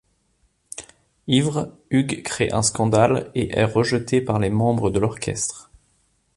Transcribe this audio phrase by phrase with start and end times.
[1.27, 5.69] Ivre, Hugues crée un scandale et est rejeté par les membres de l'orchestre.